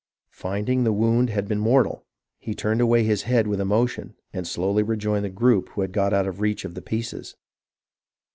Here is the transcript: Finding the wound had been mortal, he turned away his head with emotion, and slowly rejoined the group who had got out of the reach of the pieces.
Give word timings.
Finding 0.31 0.83
the 0.83 0.91
wound 0.91 1.29
had 1.29 1.47
been 1.47 1.59
mortal, 1.59 2.07
he 2.39 2.55
turned 2.55 2.81
away 2.81 3.03
his 3.03 3.21
head 3.21 3.45
with 3.45 3.61
emotion, 3.61 4.15
and 4.33 4.47
slowly 4.47 4.81
rejoined 4.81 5.23
the 5.25 5.29
group 5.29 5.69
who 5.69 5.81
had 5.81 5.91
got 5.91 6.11
out 6.11 6.25
of 6.25 6.37
the 6.37 6.41
reach 6.41 6.65
of 6.65 6.73
the 6.73 6.81
pieces. 6.81 7.35